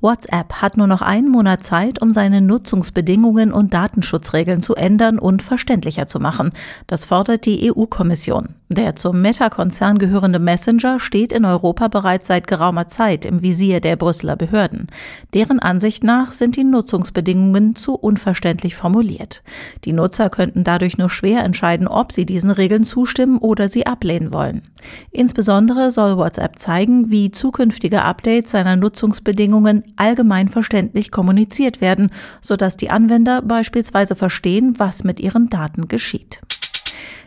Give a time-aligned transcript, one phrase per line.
[0.00, 5.42] WhatsApp hat nur noch einen Monat Zeit, um seine Nutzungsbedingungen und Datenschutzregeln zu ändern und
[5.42, 6.50] verständlicher zu machen.
[6.86, 8.54] Das fordert die EU-Kommission.
[8.70, 13.96] Der zum Meta-Konzern gehörende Messenger steht in Europa bereits seit geraumer Zeit im Visier der
[13.96, 14.88] Brüsseler Behörden.
[15.32, 19.42] Deren Ansicht nach sind die Nutzungsbedingungen zu unverständlich formuliert.
[19.86, 24.34] Die Nutzer könnten dadurch nur schwer entscheiden, ob sie diesen Regeln zustimmen oder sie ablehnen
[24.34, 24.62] wollen.
[25.10, 32.10] Insbesondere soll WhatsApp zeigen, wie zukünftige Updates seiner Nutzungsbedingungen allgemein verständlich kommuniziert werden,
[32.40, 36.40] sodass die Anwender beispielsweise verstehen, was mit ihren Daten geschieht.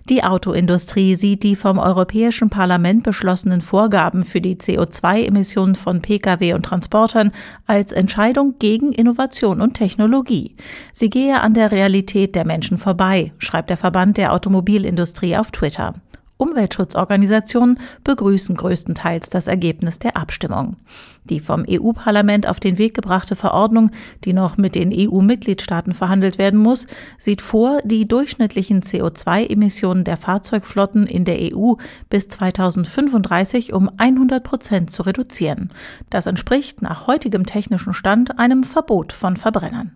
[0.10, 6.64] Die Autoindustrie sieht die vom Europäischen Parlament beschlossenen Vorgaben für die CO2-Emissionen von Pkw und
[6.64, 7.32] Transportern
[7.68, 10.56] als Entscheidung gegen Innovation und Technologie.
[10.92, 15.94] Sie gehe an der Realität der Menschen vorbei, schreibt der Verband der Automobilindustrie auf Twitter.
[16.42, 20.78] Umweltschutzorganisationen begrüßen größtenteils das Ergebnis der Abstimmung.
[21.24, 23.92] Die vom EU-Parlament auf den Weg gebrachte Verordnung,
[24.26, 26.88] die noch mit den EU-Mitgliedstaaten verhandelt werden muss,
[27.20, 31.74] sieht vor, die durchschnittlichen CO2-Emissionen der Fahrzeugflotten in der EU
[32.10, 35.70] bis 2035 um 100 Prozent zu reduzieren.
[36.10, 39.92] Das entspricht nach heutigem technischen Stand einem Verbot von Verbrennern.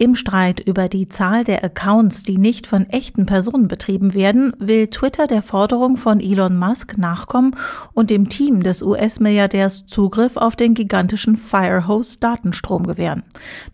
[0.00, 4.86] Im Streit über die Zahl der Accounts, die nicht von echten Personen betrieben werden, will
[4.86, 7.56] Twitter der Forderung von Elon Musk nachkommen
[7.94, 13.24] und dem Team des US-Milliardärs Zugriff auf den gigantischen Firehose-Datenstrom gewähren.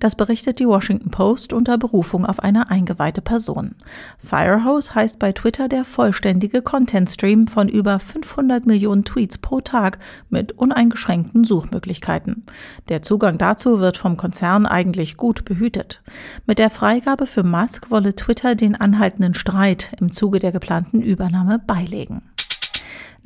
[0.01, 3.75] Das berichtet die Washington Post unter Berufung auf eine eingeweihte Person.
[4.17, 9.99] Firehose heißt bei Twitter der vollständige Content-Stream von über 500 Millionen Tweets pro Tag
[10.31, 12.47] mit uneingeschränkten Suchmöglichkeiten.
[12.89, 16.01] Der Zugang dazu wird vom Konzern eigentlich gut behütet.
[16.47, 21.59] Mit der Freigabe für Musk wolle Twitter den anhaltenden Streit im Zuge der geplanten Übernahme
[21.59, 22.23] beilegen.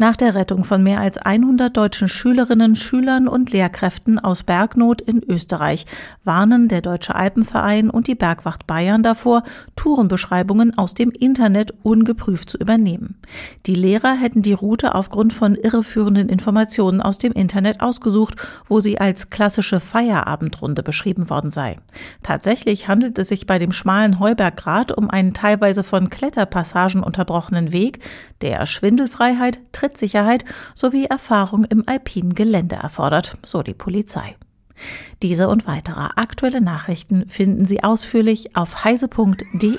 [0.00, 5.24] Nach der Rettung von mehr als 100 deutschen Schülerinnen, Schülern und Lehrkräften aus Bergnot in
[5.28, 5.86] Österreich
[6.22, 9.42] warnen der Deutsche Alpenverein und die Bergwacht Bayern davor,
[9.74, 13.16] Tourenbeschreibungen aus dem Internet ungeprüft zu übernehmen.
[13.66, 18.36] Die Lehrer hätten die Route aufgrund von irreführenden Informationen aus dem Internet ausgesucht,
[18.68, 21.76] wo sie als klassische Feierabendrunde beschrieben worden sei.
[22.22, 27.98] Tatsächlich handelt es sich bei dem schmalen Heuberggrat um einen teilweise von Kletterpassagen unterbrochenen Weg,
[28.42, 30.44] der Schwindelfreiheit, Trittsicherheit
[30.74, 34.36] sowie Erfahrung im alpinen Gelände erfordert, so die Polizei.
[35.22, 39.78] Diese und weitere aktuelle Nachrichten finden Sie ausführlich auf heise.de.